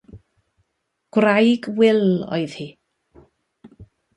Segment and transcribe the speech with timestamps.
[1.17, 2.01] Gwraig Wil
[2.37, 2.69] oedd hi.